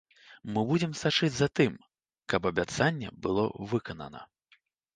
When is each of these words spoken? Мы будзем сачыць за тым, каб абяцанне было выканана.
Мы 0.53 0.61
будзем 0.69 0.95
сачыць 1.01 1.29
за 1.35 1.47
тым, 1.59 1.75
каб 2.35 2.49
абяцанне 2.53 3.13
было 3.27 3.47
выканана. 3.75 4.27